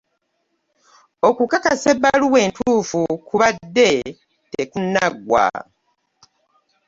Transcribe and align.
Okukakasa 1.27 1.87
ebbaluwa 1.93 2.39
entuufu 2.45 3.01
kubadde 3.27 3.89
tekunnaggwa. 4.51 5.45